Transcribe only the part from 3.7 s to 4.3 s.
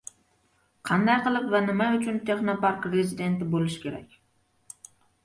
kerak?